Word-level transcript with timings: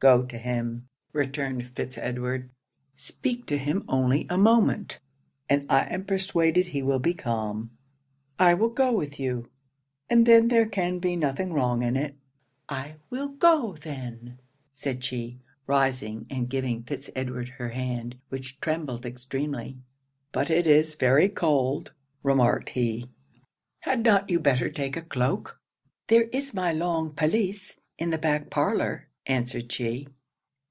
'Go 0.00 0.22
to 0.26 0.36
him,' 0.36 0.86
returned 1.14 1.64
Fitz 1.74 1.96
Edward; 1.96 2.50
'speak 2.94 3.46
to 3.46 3.56
him 3.56 3.86
only 3.88 4.26
a 4.28 4.36
moment, 4.36 4.98
and 5.48 5.64
I 5.72 5.84
am 5.84 6.04
persuaded 6.04 6.66
he 6.66 6.82
will 6.82 6.98
be 6.98 7.14
calm. 7.14 7.70
I 8.38 8.52
will 8.52 8.68
go 8.68 8.92
with 8.92 9.18
you; 9.18 9.48
and 10.10 10.26
then 10.26 10.48
there 10.48 10.66
can 10.66 10.98
be 10.98 11.16
nothing 11.16 11.54
wrong 11.54 11.82
in 11.82 11.96
it.' 11.96 12.16
'I 12.68 12.96
will 13.08 13.28
go, 13.30 13.78
then,' 13.80 14.38
said 14.74 15.02
she, 15.02 15.38
rising 15.66 16.26
and 16.28 16.50
giving 16.50 16.82
Fitz 16.82 17.08
Edward 17.16 17.48
her 17.56 17.70
hand, 17.70 18.16
which 18.28 18.60
trembled 18.60 19.06
extremely. 19.06 19.78
'But 20.32 20.50
it 20.50 20.66
is 20.66 20.96
very 20.96 21.30
cold,' 21.30 21.92
remarked 22.22 22.68
he: 22.68 23.08
'had 23.80 24.02
not 24.02 24.28
you 24.28 24.38
better 24.38 24.68
take 24.68 24.98
a 24.98 25.00
cloak?' 25.00 25.58
'There 26.08 26.24
is 26.24 26.52
my 26.52 26.72
long 26.74 27.10
pelisse 27.14 27.76
in 27.96 28.10
the 28.10 28.18
back 28.18 28.50
parlour,' 28.50 29.08
answered 29.26 29.72
she. 29.72 30.06